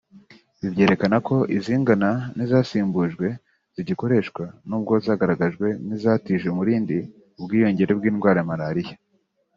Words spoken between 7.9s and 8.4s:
bw’indwara